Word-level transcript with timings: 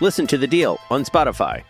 Listen 0.00 0.28
to 0.28 0.38
the 0.38 0.46
deal 0.46 0.78
on 0.90 1.04
Spotify. 1.04 1.64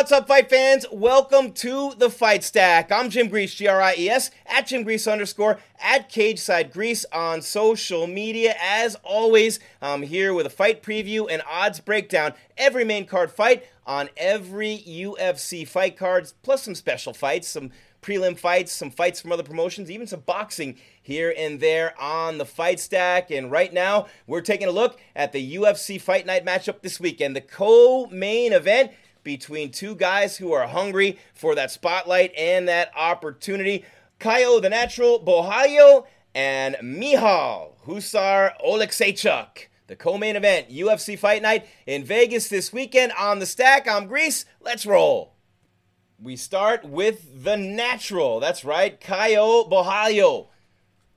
What's 0.00 0.12
up, 0.12 0.28
fight 0.28 0.50
fans? 0.50 0.86
Welcome 0.92 1.52
to 1.52 1.94
the 1.96 2.10
Fight 2.10 2.44
Stack. 2.44 2.92
I'm 2.92 3.10
Jim 3.10 3.28
Gries, 3.28 3.54
G 3.54 3.66
R 3.66 3.80
I 3.80 3.94
E 3.96 4.10
S, 4.10 4.30
at 4.46 4.66
Jim 4.66 4.82
Gries 4.82 5.06
underscore, 5.06 5.58
at 5.78 6.10
Cageside 6.10 6.72
Gries 6.72 7.04
on 7.12 7.42
social 7.42 8.06
media. 8.06 8.54
As 8.60 8.96
always, 9.04 9.58
I'm 9.80 10.02
here 10.02 10.32
with 10.32 10.46
a 10.46 10.50
fight 10.50 10.82
preview 10.82 11.26
and 11.30 11.42
odds 11.50 11.80
breakdown. 11.80 12.34
Every 12.56 12.84
main 12.84 13.06
card 13.06 13.30
fight 13.30 13.64
on 13.86 14.08
every 14.16 14.82
UFC 14.86 15.66
fight 15.66 15.96
cards, 15.96 16.34
plus 16.42 16.62
some 16.62 16.74
special 16.74 17.12
fights, 17.12 17.48
some 17.48 17.70
prelim 18.02 18.38
fights, 18.38 18.72
some 18.72 18.90
fights 18.90 19.20
from 19.20 19.32
other 19.32 19.42
promotions, 19.42 19.90
even 19.90 20.06
some 20.06 20.20
boxing 20.20 20.76
here 21.02 21.34
and 21.36 21.60
there 21.60 22.00
on 22.00 22.38
the 22.38 22.44
fight 22.44 22.80
stack. 22.80 23.30
And 23.30 23.50
right 23.50 23.72
now, 23.72 24.06
we're 24.26 24.40
taking 24.40 24.68
a 24.68 24.72
look 24.72 25.00
at 25.14 25.32
the 25.32 25.56
UFC 25.56 26.00
Fight 26.00 26.26
Night 26.26 26.44
matchup 26.44 26.82
this 26.82 27.00
weekend, 27.00 27.36
the 27.36 27.40
co 27.40 28.06
main 28.06 28.52
event 28.52 28.92
between 29.22 29.70
two 29.70 29.94
guys 29.94 30.36
who 30.36 30.52
are 30.52 30.66
hungry 30.66 31.18
for 31.34 31.54
that 31.54 31.70
spotlight 31.70 32.32
and 32.36 32.68
that 32.68 32.90
opportunity. 32.96 33.84
Caio 34.18 34.60
the 34.60 34.70
Natural 34.70 35.18
Borralho 35.18 36.06
and 36.34 36.76
Michal 36.82 37.76
Husar 37.86 38.52
Oleksiejczuk. 38.64 39.66
The 39.86 39.96
co-main 39.96 40.36
event, 40.36 40.70
UFC 40.70 41.18
Fight 41.18 41.42
Night 41.42 41.66
in 41.84 42.04
Vegas 42.04 42.48
this 42.48 42.72
weekend 42.72 43.10
on 43.18 43.40
the 43.40 43.46
stack. 43.46 43.88
I'm 43.88 44.06
Gries. 44.06 44.44
Let's 44.60 44.86
roll. 44.86 45.34
We 46.22 46.36
start 46.36 46.84
with 46.84 47.44
the 47.44 47.56
natural. 47.56 48.40
That's 48.40 48.64
right, 48.64 49.00
Caio 49.00 49.64
Borralho. 49.64 50.48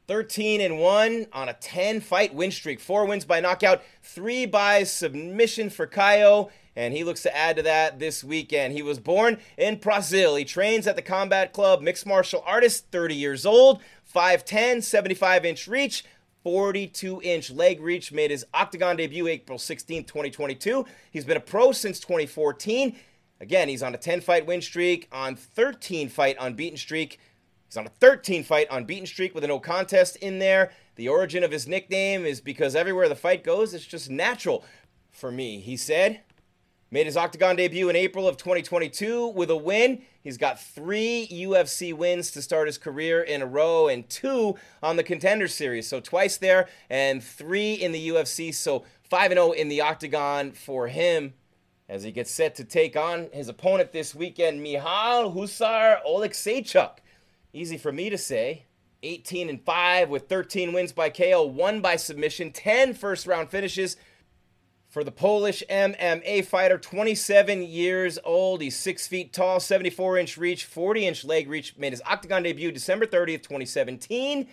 13 0.07 0.61
and 0.61 0.79
1 0.79 1.27
on 1.31 1.49
a 1.49 1.53
10 1.53 2.01
fight 2.01 2.33
win 2.33 2.51
streak. 2.51 2.79
Four 2.79 3.05
wins 3.05 3.25
by 3.25 3.39
knockout, 3.39 3.81
three 4.01 4.45
by 4.45 4.83
submission 4.83 5.69
for 5.69 5.87
Caio 5.87 6.49
and 6.75 6.93
he 6.93 7.03
looks 7.03 7.21
to 7.23 7.35
add 7.35 7.55
to 7.57 7.63
that 7.63 7.99
this 7.99 8.23
weekend. 8.23 8.73
He 8.73 8.81
was 8.81 8.99
born 8.99 9.37
in 9.57 9.75
Brazil. 9.75 10.35
He 10.35 10.45
trains 10.45 10.87
at 10.87 10.95
the 10.95 11.01
Combat 11.01 11.53
Club, 11.53 11.81
mixed 11.81 12.05
martial 12.05 12.43
artist, 12.45 12.87
30 12.91 13.15
years 13.15 13.45
old, 13.45 13.81
5'10, 14.13 14.83
75 14.83 15.45
inch 15.45 15.67
reach. 15.67 16.03
42 16.43 17.21
inch 17.23 17.51
leg 17.51 17.79
reach 17.79 18.11
made 18.11 18.29
his 18.29 18.45
octagon 18.53 18.97
debut 18.97 19.27
April 19.27 19.57
16, 19.57 20.03
2022. 20.03 20.85
He's 21.09 21.23
been 21.23 21.37
a 21.37 21.39
pro 21.39 21.71
since 21.71 22.01
2014. 22.01 22.97
Again, 23.43 23.67
he's 23.67 23.83
on 23.83 23.93
a 23.93 23.97
10 23.97 24.21
fight 24.21 24.45
win 24.45 24.61
streak, 24.61 25.09
on 25.11 25.35
13 25.35 26.07
fight 26.07 26.37
unbeaten 26.39 26.77
streak. 26.77 27.19
He's 27.67 27.75
on 27.75 27.85
a 27.85 27.89
13 27.89 28.41
fight 28.41 28.67
unbeaten 28.71 29.05
streak 29.05 29.35
with 29.35 29.43
a 29.43 29.47
no 29.47 29.59
contest 29.59 30.15
in 30.15 30.39
there. 30.39 30.71
The 30.95 31.09
origin 31.09 31.43
of 31.43 31.51
his 31.51 31.67
nickname 31.67 32.25
is 32.25 32.39
because 32.39 32.73
everywhere 32.73 33.09
the 33.09 33.15
fight 33.15 33.43
goes, 33.43 33.73
it's 33.73 33.85
just 33.85 34.09
natural 34.09 34.63
for 35.11 35.29
me. 35.29 35.59
He 35.59 35.75
said, 35.75 36.21
Made 36.89 37.05
his 37.05 37.17
Octagon 37.17 37.57
debut 37.57 37.89
in 37.89 37.97
April 37.97 38.29
of 38.29 38.37
2022 38.37 39.27
with 39.27 39.49
a 39.49 39.57
win. 39.57 40.03
He's 40.21 40.37
got 40.37 40.61
three 40.61 41.27
UFC 41.29 41.93
wins 41.93 42.31
to 42.31 42.41
start 42.41 42.67
his 42.67 42.77
career 42.77 43.21
in 43.21 43.41
a 43.41 43.45
row 43.45 43.89
and 43.89 44.07
two 44.07 44.55
on 44.81 44.95
the 44.95 45.03
Contender 45.03 45.49
Series. 45.49 45.85
So 45.85 45.99
twice 45.99 46.37
there 46.37 46.69
and 46.89 47.21
three 47.21 47.73
in 47.73 47.91
the 47.91 48.09
UFC. 48.09 48.53
So 48.53 48.85
5 49.01 49.31
0 49.31 49.51
in 49.51 49.67
the 49.67 49.81
Octagon 49.81 50.53
for 50.53 50.87
him 50.87 51.33
as 51.93 52.01
he 52.01 52.11
gets 52.11 52.31
set 52.31 52.56
to 52.56 52.63
take 52.63 52.97
on 52.97 53.29
his 53.31 53.47
opponent 53.47 53.91
this 53.91 54.15
weekend, 54.15 54.63
Michal 54.63 55.31
Husar 55.31 55.97
Oleksiejczuk. 56.03 56.97
Easy 57.53 57.77
for 57.77 57.91
me 57.91 58.09
to 58.09 58.18
say. 58.18 58.63
18 59.03 59.47
and 59.47 59.62
5 59.62 60.09
with 60.09 60.27
13 60.27 60.73
wins 60.73 60.91
by 60.91 61.12
KO, 61.12 61.44
one 61.44 61.81
by 61.81 61.95
submission, 61.95 62.51
10 62.51 62.95
first 62.95 63.27
round 63.27 63.51
finishes 63.51 63.95
for 64.89 65.03
the 65.03 65.12
Polish 65.12 65.62
MMA 65.69 66.44
fighter, 66.45 66.79
27 66.79 67.62
years 67.62 68.18
old. 68.23 68.62
He's 68.62 68.75
six 68.75 69.06
feet 69.06 69.31
tall, 69.31 69.59
74 69.59 70.18
inch 70.18 70.35
reach, 70.35 70.65
40 70.65 71.06
inch 71.06 71.23
leg 71.23 71.47
reach. 71.47 71.77
Made 71.77 71.94
his 71.94 72.01
octagon 72.07 72.41
debut 72.41 72.71
December 72.71 73.06
30th, 73.06 73.44
2017. 73.44 74.47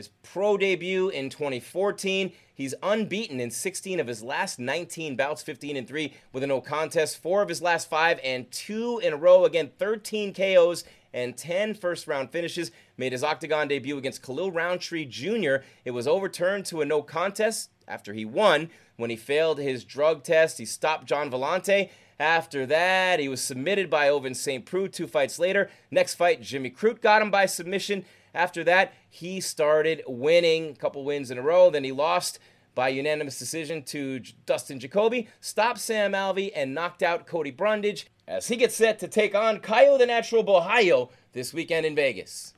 His 0.00 0.08
pro 0.22 0.56
debut 0.56 1.10
in 1.10 1.28
2014. 1.28 2.32
He's 2.54 2.74
unbeaten 2.82 3.38
in 3.38 3.50
16 3.50 4.00
of 4.00 4.06
his 4.06 4.22
last 4.22 4.58
19 4.58 5.14
bouts, 5.14 5.42
15 5.42 5.76
and 5.76 5.86
3 5.86 6.14
with 6.32 6.42
a 6.42 6.46
no 6.46 6.62
contest. 6.62 7.20
Four 7.20 7.42
of 7.42 7.50
his 7.50 7.60
last 7.60 7.90
five 7.90 8.18
and 8.24 8.50
two 8.50 8.98
in 9.00 9.12
a 9.12 9.16
row. 9.18 9.44
Again, 9.44 9.72
13 9.78 10.32
KOs 10.32 10.84
and 11.12 11.36
10 11.36 11.74
first 11.74 12.06
round 12.06 12.30
finishes. 12.30 12.70
Made 12.96 13.12
his 13.12 13.22
octagon 13.22 13.68
debut 13.68 13.98
against 13.98 14.22
Khalil 14.22 14.50
Rountree 14.50 15.04
Jr. 15.04 15.56
It 15.84 15.90
was 15.90 16.08
overturned 16.08 16.64
to 16.66 16.80
a 16.80 16.86
no 16.86 17.02
contest 17.02 17.68
after 17.86 18.14
he 18.14 18.24
won. 18.24 18.70
When 18.96 19.10
he 19.10 19.16
failed 19.16 19.58
his 19.58 19.84
drug 19.84 20.22
test, 20.22 20.56
he 20.56 20.64
stopped 20.64 21.04
Gian 21.04 21.30
Villante. 21.30 21.90
After 22.18 22.64
that, 22.64 23.20
he 23.20 23.28
was 23.28 23.42
submitted 23.42 23.90
by 23.90 24.08
Ovince 24.08 24.36
St. 24.36 24.64
Preux 24.64 24.88
two 24.88 25.06
fights 25.06 25.38
later. 25.38 25.70
Next 25.90 26.14
fight, 26.14 26.40
Jimmy 26.40 26.70
Crute 26.70 27.02
got 27.02 27.20
him 27.20 27.30
by 27.30 27.44
submission. 27.44 28.06
After 28.34 28.62
that, 28.64 28.92
he 29.08 29.40
started 29.40 30.02
winning 30.06 30.70
a 30.70 30.74
couple 30.74 31.04
wins 31.04 31.30
in 31.30 31.38
a 31.38 31.42
row. 31.42 31.70
Then 31.70 31.84
he 31.84 31.92
lost 31.92 32.38
by 32.74 32.88
unanimous 32.88 33.38
decision 33.38 33.82
to 33.82 34.20
Dustin 34.46 34.78
Jacoby, 34.78 35.28
stopped 35.40 35.80
Sam 35.80 36.12
Alvey, 36.12 36.52
and 36.54 36.74
knocked 36.74 37.02
out 37.02 37.26
Cody 37.26 37.50
Brundage 37.50 38.06
as 38.28 38.46
he 38.48 38.56
gets 38.56 38.76
set 38.76 38.98
to 39.00 39.08
take 39.08 39.34
on 39.34 39.58
Caio 39.58 39.98
the 39.98 40.06
Natural 40.06 40.44
Borralho 40.44 41.10
this 41.32 41.52
weekend 41.52 41.84
in 41.84 41.96
Vegas. 41.96 42.54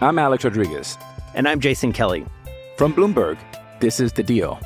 I'm 0.00 0.18
Alex 0.18 0.44
Rodriguez. 0.44 0.98
And 1.34 1.48
I'm 1.48 1.60
Jason 1.60 1.92
Kelly. 1.92 2.24
From 2.76 2.94
Bloomberg, 2.94 3.38
this 3.80 3.98
is 3.98 4.12
The 4.12 4.22
Deal. 4.22 4.60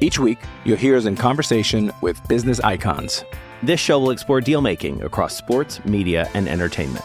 Each 0.00 0.18
week, 0.18 0.38
you'll 0.64 0.76
hear 0.76 0.96
us 0.96 1.04
in 1.04 1.16
conversation 1.16 1.92
with 2.00 2.26
business 2.28 2.60
icons. 2.60 3.24
This 3.62 3.78
show 3.78 3.98
will 3.98 4.10
explore 4.10 4.40
deal 4.40 4.60
making 4.60 5.02
across 5.02 5.36
sports, 5.36 5.84
media, 5.84 6.28
and 6.34 6.48
entertainment. 6.48 7.04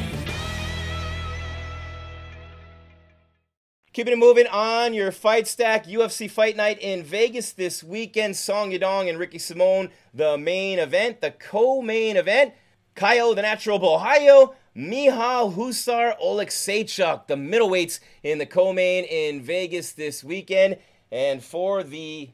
Keeping 3.93 4.13
it 4.13 4.19
moving 4.19 4.47
on 4.47 4.93
your 4.93 5.11
fight 5.11 5.45
stack, 5.49 5.85
UFC 5.85 6.31
Fight 6.31 6.55
Night 6.55 6.79
in 6.79 7.03
Vegas 7.03 7.51
this 7.51 7.83
weekend. 7.83 8.37
Song 8.37 8.71
Yadong 8.71 9.09
and 9.09 9.19
Ricky 9.19 9.37
Simón, 9.37 9.91
the 10.13 10.37
main 10.37 10.79
event. 10.79 11.19
The 11.19 11.31
co-main 11.31 12.15
event, 12.15 12.53
Caio 12.95 13.33
the 13.33 13.41
Natural 13.41 13.81
Borralho, 13.81 14.55
Michal 14.73 15.51
Husar 15.51 16.17
Oleksiejczuk, 16.23 17.27
the 17.27 17.35
middleweights 17.35 17.99
in 18.23 18.37
the 18.37 18.45
co-main 18.45 19.03
in 19.03 19.41
Vegas 19.41 19.91
this 19.91 20.23
weekend. 20.23 20.77
And 21.11 21.43
for 21.43 21.83
the 21.83 22.29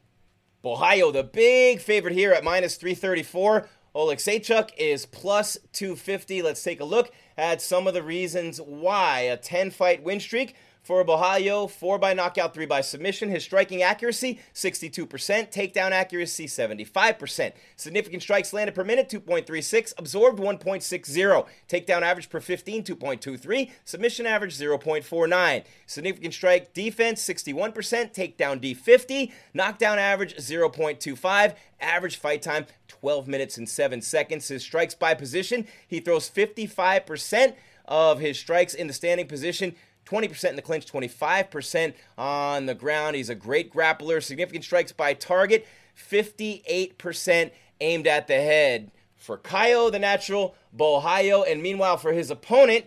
Borralho, 0.64 1.12
the 1.12 1.24
big 1.24 1.82
favorite 1.82 2.14
here 2.14 2.34
at 2.34 2.44
minus 2.44 2.76
334. 2.76 3.68
Oleksiejczuk 3.96 4.70
is 4.78 5.08
plus 5.08 5.58
250. 5.74 6.44
Let's 6.44 6.62
take 6.62 6.82
a 6.82 6.86
look 6.86 7.12
at 7.36 7.64
some 7.64 7.88
of 7.88 7.96
the 7.96 8.04
reasons 8.04 8.62
why. 8.62 9.22
A 9.22 9.38
10 9.38 9.72
fight 9.72 10.04
win 10.04 10.20
streak 10.20 10.56
for 10.88 11.04
Borralho, 11.04 11.70
4 11.70 12.00
by 12.00 12.14
knockout, 12.14 12.54
3 12.54 12.66
by 12.66 12.80
submission. 12.80 13.28
His 13.30 13.44
striking 13.44 13.82
accuracy, 13.82 14.40
62%. 14.54 15.06
Takedown 15.52 15.92
accuracy, 15.92 16.48
75%. 16.48 17.52
Significant 17.76 18.24
strikes 18.24 18.54
landed 18.54 18.74
per 18.74 18.86
minute, 18.86 19.10
2.36. 19.10 19.94
Absorbed, 19.98 20.40
1.60. 20.40 21.46
Takedown 21.68 22.04
average 22.04 22.30
per 22.30 22.40
15, 22.40 22.86
2.23. 22.86 23.70
Submission 23.84 24.26
average, 24.26 24.58
0.49. 24.58 25.66
Significant 25.86 26.34
strike 26.34 26.74
defense, 26.74 27.22
61%. 27.28 28.14
Takedown 28.14 28.62
D, 28.62 28.74
50. 28.74 29.34
Knockdown 29.54 30.00
average, 30.00 30.38
0.25. 30.38 31.56
Average 31.82 32.16
fight 32.16 32.42
time, 32.42 32.66
12 32.88 33.28
minutes 33.28 33.58
and 33.58 33.68
7 33.68 34.02
seconds. 34.02 34.48
His 34.48 34.64
strikes 34.64 34.96
by 34.96 35.16
position, 35.16 35.68
he 35.86 36.00
throws 36.00 36.30
55% 36.30 37.56
of 37.90 38.20
his 38.20 38.40
strikes 38.40 38.74
in 38.74 38.88
the 38.88 38.94
standing 38.94 39.28
position. 39.28 39.76
20% 40.08 40.50
in 40.50 40.56
the 40.56 40.62
clinch, 40.62 40.86
25% 40.92 41.94
on 42.18 42.66
the 42.66 42.76
ground. 42.76 43.16
He's 43.16 43.30
a 43.30 43.36
great 43.36 43.74
grappler. 43.74 44.24
Significant 44.24 44.64
strikes 44.64 44.92
by 44.92 45.14
target, 45.14 45.68
58% 45.98 47.52
aimed 47.82 48.08
at 48.08 48.28
the 48.28 48.36
head. 48.36 48.92
For 49.16 49.38
Caio, 49.38 49.90
the 49.90 50.00
natural, 50.00 50.56
Borralho, 50.76 51.50
and 51.50 51.62
meanwhile 51.62 51.98
for 51.98 52.14
his 52.14 52.30
opponent, 52.30 52.86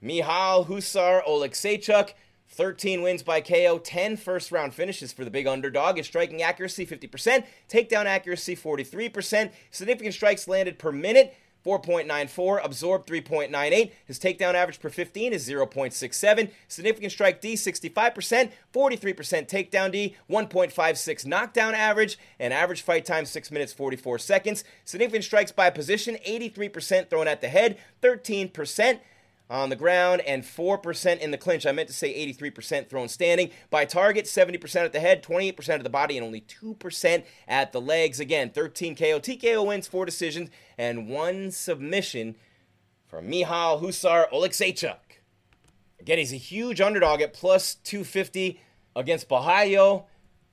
Michal 0.00 0.66
Husar 0.66 1.24
Oleksiejczuk, 1.24 2.12
13 2.48 3.02
wins 3.02 3.22
by 3.22 3.40
KO, 3.40 3.78
10 3.78 4.16
first 4.16 4.50
round 4.50 4.74
finishes 4.74 5.12
for 5.12 5.24
the 5.24 5.30
big 5.30 5.46
underdog. 5.46 5.96
His 5.96 6.06
striking 6.06 6.42
accuracy 6.42 6.84
50%, 6.84 7.44
takedown 7.68 8.06
accuracy 8.06 8.56
43%, 8.56 9.52
significant 9.70 10.14
strikes 10.14 10.48
landed 10.48 10.78
per 10.78 10.92
minute 10.92 11.34
4.94, 11.64 12.64
absorbed 12.64 13.08
3.98. 13.08 13.92
His 14.06 14.18
takedown 14.18 14.54
average 14.54 14.80
per 14.80 14.88
15 14.88 15.32
is 15.32 15.48
0.67. 15.48 16.50
Significant 16.68 17.12
strike 17.12 17.40
D 17.40 17.54
65%, 17.54 18.50
43% 18.72 19.48
takedown 19.48 19.92
D, 19.92 20.16
1.56 20.30 21.26
knockdown 21.26 21.74
average, 21.74 22.18
and 22.38 22.52
average 22.52 22.82
fight 22.82 23.04
time 23.04 23.24
6 23.24 23.50
minutes 23.50 23.72
44 23.72 24.18
seconds. 24.18 24.64
Significant 24.84 25.24
strikes 25.24 25.52
by 25.52 25.70
position 25.70 26.16
83% 26.26 27.10
thrown 27.10 27.28
at 27.28 27.40
the 27.40 27.48
head, 27.48 27.78
13% 28.02 29.00
on 29.50 29.68
the 29.68 29.76
ground 29.76 30.22
and 30.22 30.44
4% 30.44 31.18
in 31.18 31.32
the 31.32 31.36
clinch. 31.36 31.66
I 31.66 31.72
meant 31.72 31.88
to 31.88 31.94
say 31.94 32.14
83% 32.32 32.88
thrown 32.88 33.08
standing. 33.08 33.50
By 33.68 33.84
target, 33.84 34.26
70% 34.26 34.84
at 34.84 34.92
the 34.92 35.00
head, 35.00 35.24
28% 35.24 35.74
of 35.74 35.82
the 35.82 35.90
body, 35.90 36.16
and 36.16 36.24
only 36.24 36.42
2% 36.42 37.24
at 37.48 37.72
the 37.72 37.80
legs. 37.80 38.20
Again, 38.20 38.50
13 38.50 38.94
KO. 38.94 39.18
TKO 39.18 39.66
wins, 39.66 39.88
4 39.88 40.06
decisions, 40.06 40.50
and 40.78 41.08
1 41.08 41.50
submission 41.50 42.36
from 43.08 43.28
Michal 43.28 43.80
Husar 43.80 44.30
Oleksiejczuk. 44.30 44.96
Again, 45.98 46.18
he's 46.18 46.32
a 46.32 46.36
huge 46.36 46.80
underdog 46.80 47.20
at 47.20 47.34
plus 47.34 47.74
250 47.74 48.60
against 48.94 49.28
Borralho. 49.28 50.04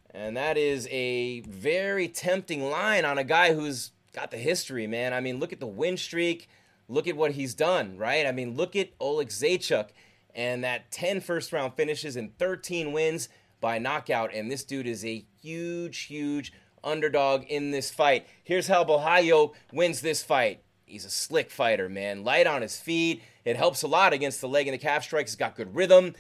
And 0.10 0.36
that 0.36 0.58
is 0.58 0.88
a 0.90 1.42
very 1.42 2.08
tempting 2.08 2.70
line 2.70 3.06
on 3.06 3.20
a 3.20 3.24
guy 3.24 3.54
who's 3.54 3.92
got 4.14 4.32
the 4.32 4.38
history, 4.38 4.88
man. 4.88 5.14
I 5.14 5.20
mean, 5.20 5.40
look 5.40 5.54
at 5.54 5.60
the 5.60 5.68
win 5.68 5.98
streak. 5.98 6.50
Look 6.90 7.08
at 7.08 7.18
what 7.18 7.32
he's 7.32 7.54
done, 7.54 7.98
right? 7.98 8.26
I 8.26 8.32
mean, 8.32 8.56
look 8.56 8.76
at 8.76 8.98
Oleksiejczuk 9.00 9.90
and 10.34 10.64
that 10.64 10.92
10 10.92 11.20
first 11.22 11.52
round 11.52 11.74
finishes 11.74 12.16
and 12.16 12.38
13 12.38 12.92
wins 12.92 13.28
by 13.60 13.80
knockout. 13.80 14.34
And 14.34 14.50
this 14.50 14.64
dude 14.64 14.88
is 14.88 15.04
a 15.04 15.26
huge, 15.42 16.04
huge 16.04 16.54
underdog 16.84 17.44
in 17.46 17.72
this 17.72 17.92
fight. 17.92 18.28
Here's 18.44 18.68
how 18.68 18.84
Borralho 18.84 19.54
wins 19.74 20.02
this 20.02 20.24
fight. 20.24 20.62
He's 20.86 21.04
a 21.04 21.10
slick 21.10 21.52
fighter, 21.52 21.90
man. 21.90 22.24
Light 22.24 22.48
on 22.48 22.62
his 22.62 22.80
feet. 22.80 23.22
It 23.44 23.58
helps 23.58 23.82
a 23.84 23.88
lot 23.88 24.14
against 24.14 24.40
the 24.40 24.48
leg 24.48 24.68
and 24.68 24.74
the 24.74 24.78
calf 24.78 25.04
strikes. 25.04 25.32
He's 25.32 25.36
got 25.38 25.56
good 25.56 25.76
rhythm. 25.76 26.16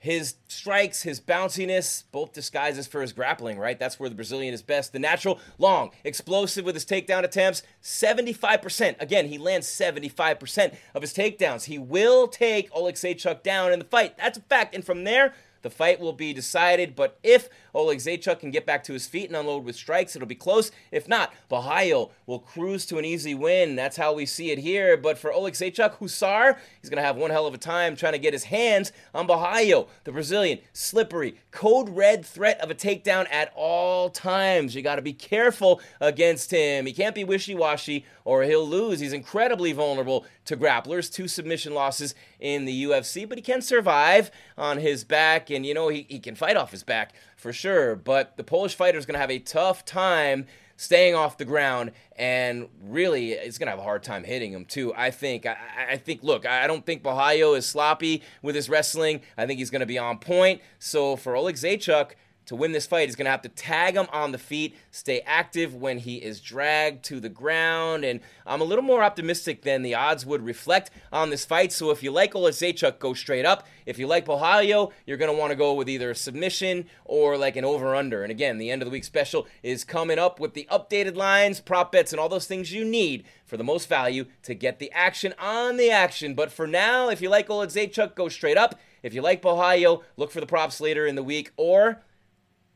His 0.00 0.36
strikes, 0.48 1.02
his 1.02 1.20
bounciness, 1.20 2.04
both 2.10 2.32
disguises 2.32 2.86
for 2.86 3.02
his 3.02 3.12
grappling, 3.12 3.58
right? 3.58 3.78
That's 3.78 4.00
where 4.00 4.08
the 4.08 4.14
Brazilian 4.14 4.54
is 4.54 4.62
best. 4.62 4.94
The 4.94 4.98
natural, 4.98 5.38
long, 5.58 5.90
explosive 6.04 6.64
with 6.64 6.74
his 6.74 6.86
takedown 6.86 7.22
attempts, 7.22 7.62
75%. 7.82 8.96
Again, 8.98 9.26
he 9.26 9.36
lands 9.36 9.66
75% 9.66 10.74
of 10.94 11.02
his 11.02 11.12
takedowns. 11.12 11.64
He 11.64 11.78
will 11.78 12.28
take 12.28 12.72
Oleksiejczuk 12.72 13.42
down 13.42 13.74
in 13.74 13.78
the 13.78 13.84
fight. 13.84 14.16
That's 14.16 14.38
a 14.38 14.42
fact. 14.42 14.74
And 14.74 14.82
from 14.82 15.04
there, 15.04 15.34
the 15.62 15.70
fight 15.70 16.00
will 16.00 16.12
be 16.12 16.32
decided, 16.32 16.96
but 16.96 17.18
if 17.22 17.48
Oleksiejczuk 17.74 18.40
can 18.40 18.50
get 18.50 18.66
back 18.66 18.82
to 18.84 18.92
his 18.92 19.06
feet 19.06 19.28
and 19.28 19.36
unload 19.36 19.64
with 19.64 19.76
strikes, 19.76 20.16
it'll 20.16 20.28
be 20.28 20.34
close. 20.34 20.70
If 20.90 21.08
not, 21.08 21.32
Borralho 21.50 22.10
will 22.26 22.38
cruise 22.38 22.86
to 22.86 22.98
an 22.98 23.04
easy 23.04 23.34
win. 23.34 23.76
That's 23.76 23.96
how 23.96 24.12
we 24.12 24.26
see 24.26 24.50
it 24.50 24.58
here. 24.58 24.96
But 24.96 25.18
for 25.18 25.30
Oleksiejczuk, 25.30 25.96
Hussar, 25.96 26.56
he's 26.80 26.90
going 26.90 27.00
to 27.00 27.06
have 27.06 27.16
one 27.16 27.30
hell 27.30 27.46
of 27.46 27.54
a 27.54 27.58
time 27.58 27.96
trying 27.96 28.12
to 28.12 28.18
get 28.18 28.32
his 28.32 28.44
hands 28.44 28.92
on 29.14 29.26
Borralho, 29.26 29.88
the 30.04 30.12
Brazilian, 30.12 30.58
slippery, 30.72 31.36
code 31.50 31.88
red 31.88 32.24
threat 32.24 32.60
of 32.60 32.70
a 32.70 32.74
takedown 32.74 33.26
at 33.30 33.52
all 33.54 34.10
times. 34.10 34.74
You 34.74 34.82
got 34.82 34.96
to 34.96 35.02
be 35.02 35.12
careful 35.12 35.80
against 36.00 36.50
him. 36.50 36.86
He 36.86 36.92
can't 36.92 37.14
be 37.14 37.24
wishy 37.24 37.54
washy 37.54 38.04
or 38.30 38.44
he'll 38.44 38.64
lose. 38.64 39.00
He's 39.00 39.12
incredibly 39.12 39.72
vulnerable 39.72 40.24
to 40.44 40.56
grapplers, 40.56 41.12
two 41.12 41.26
submission 41.26 41.74
losses 41.74 42.14
in 42.38 42.64
the 42.64 42.84
UFC, 42.84 43.28
but 43.28 43.36
he 43.36 43.42
can 43.42 43.60
survive 43.60 44.30
on 44.56 44.78
his 44.78 45.02
back, 45.02 45.50
and 45.50 45.66
you 45.66 45.74
know, 45.74 45.88
he, 45.88 46.06
he 46.08 46.20
can 46.20 46.36
fight 46.36 46.56
off 46.56 46.70
his 46.70 46.84
back 46.84 47.12
for 47.36 47.52
sure. 47.52 47.96
But 47.96 48.36
the 48.36 48.44
Polish 48.44 48.76
fighter 48.76 48.98
is 48.98 49.04
going 49.04 49.14
to 49.14 49.20
have 49.20 49.32
a 49.32 49.40
tough 49.40 49.84
time 49.84 50.46
staying 50.76 51.16
off 51.16 51.38
the 51.38 51.44
ground 51.44 51.90
and 52.14 52.68
really 52.84 53.32
it's 53.32 53.58
going 53.58 53.66
to 53.66 53.70
have 53.70 53.80
a 53.80 53.82
hard 53.82 54.02
time 54.02 54.24
hitting 54.24 54.50
him 54.50 54.64
too 54.64 54.94
i 54.96 55.10
think 55.10 55.44
i, 55.44 55.54
I 55.90 55.96
think 55.98 56.22
look 56.22 56.46
i 56.46 56.66
don't 56.66 56.86
think 56.86 57.02
Borralho 57.02 57.54
is 57.54 57.66
sloppy 57.66 58.22
with 58.40 58.54
his 58.54 58.70
wrestling 58.70 59.20
i 59.36 59.44
think 59.44 59.58
he's 59.58 59.68
going 59.68 59.80
to 59.80 59.86
be 59.86 59.98
on 59.98 60.16
point 60.16 60.62
so 60.78 61.16
for 61.16 61.34
Oleksiejczuk, 61.34 62.12
to 62.50 62.56
win 62.56 62.72
this 62.72 62.84
fight, 62.84 63.06
he's 63.08 63.14
going 63.14 63.26
to 63.26 63.30
have 63.30 63.42
to 63.42 63.48
tag 63.48 63.94
him 63.94 64.08
on 64.12 64.32
the 64.32 64.38
feet, 64.38 64.74
stay 64.90 65.20
active 65.20 65.72
when 65.72 65.98
he 65.98 66.16
is 66.16 66.40
dragged 66.40 67.04
to 67.04 67.20
the 67.20 67.28
ground. 67.28 68.04
And 68.04 68.18
I'm 68.44 68.60
a 68.60 68.64
little 68.64 68.82
more 68.82 69.04
optimistic 69.04 69.62
than 69.62 69.82
the 69.82 69.94
odds 69.94 70.26
would 70.26 70.44
reflect 70.44 70.90
on 71.12 71.30
this 71.30 71.44
fight. 71.44 71.70
So 71.70 71.92
if 71.92 72.02
you 72.02 72.10
like 72.10 72.32
Oleksiejczuk, 72.32 72.98
go 72.98 73.14
straight 73.14 73.46
up. 73.46 73.68
If 73.86 74.00
you 74.00 74.08
like 74.08 74.26
Borralho, 74.26 74.90
you're 75.06 75.16
going 75.16 75.30
to 75.30 75.38
want 75.38 75.52
to 75.52 75.56
go 75.56 75.74
with 75.74 75.88
either 75.88 76.10
a 76.10 76.14
submission 76.16 76.86
or 77.04 77.38
like 77.38 77.54
an 77.54 77.64
over 77.64 77.94
under. 77.94 78.24
And 78.24 78.32
again, 78.32 78.58
the 78.58 78.72
end 78.72 78.82
of 78.82 78.86
the 78.86 78.90
week 78.90 79.04
special 79.04 79.46
is 79.62 79.84
coming 79.84 80.18
up 80.18 80.40
with 80.40 80.54
the 80.54 80.66
updated 80.72 81.14
lines, 81.14 81.60
prop 81.60 81.92
bets, 81.92 82.12
and 82.12 82.18
all 82.18 82.28
those 82.28 82.48
things 82.48 82.72
you 82.72 82.84
need 82.84 83.22
for 83.46 83.58
the 83.58 83.62
most 83.62 83.88
value 83.88 84.24
to 84.42 84.54
get 84.54 84.80
the 84.80 84.90
action 84.90 85.34
on 85.38 85.76
the 85.76 85.92
action. 85.92 86.34
But 86.34 86.50
for 86.50 86.66
now, 86.66 87.10
if 87.10 87.22
you 87.22 87.28
like 87.28 87.46
Oleksiejczuk, 87.46 88.16
go 88.16 88.28
straight 88.28 88.58
up. 88.58 88.74
If 89.04 89.14
you 89.14 89.22
like 89.22 89.40
Borralho, 89.40 90.02
look 90.16 90.32
for 90.32 90.40
the 90.40 90.46
props 90.46 90.80
later 90.80 91.06
in 91.06 91.14
the 91.14 91.22
week 91.22 91.52
or 91.56 92.02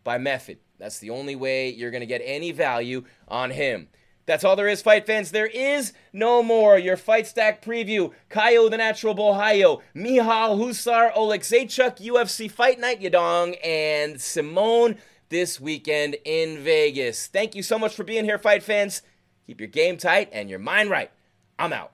by 0.04 0.18
method. 0.18 0.58
That's 0.78 0.98
the 0.98 1.10
only 1.10 1.34
way 1.34 1.70
you're 1.70 1.90
going 1.90 2.02
to 2.02 2.06
get 2.06 2.22
any 2.24 2.52
value 2.52 3.04
on 3.26 3.50
him. 3.50 3.88
That's 4.26 4.44
all 4.44 4.56
there 4.56 4.68
is, 4.68 4.80
fight 4.80 5.06
fans. 5.06 5.30
There 5.30 5.46
is 5.46 5.92
no 6.12 6.42
more. 6.42 6.78
Your 6.78 6.96
fight 6.96 7.26
stack 7.26 7.62
preview: 7.62 8.12
Caio 8.30 8.68
the 8.70 8.78
Natural 8.78 9.14
Borralho, 9.14 9.82
Michal 9.92 10.56
Husar, 10.58 11.12
Oleg 11.14 11.42
UFC 11.42 12.50
Fight 12.50 12.80
Night 12.80 13.02
Yadong, 13.02 13.56
and 13.62 14.16
Simón 14.16 14.96
this 15.28 15.60
weekend 15.60 16.16
in 16.24 16.58
Vegas. 16.58 17.26
Thank 17.26 17.54
you 17.54 17.62
so 17.62 17.78
much 17.78 17.94
for 17.94 18.04
being 18.04 18.24
here, 18.24 18.38
fight 18.38 18.62
fans. 18.62 19.02
Keep 19.46 19.60
your 19.60 19.68
game 19.68 19.98
tight 19.98 20.30
and 20.32 20.48
your 20.48 20.58
mind 20.58 20.88
right. 20.88 21.10
I'm 21.58 21.72
out. 21.72 21.93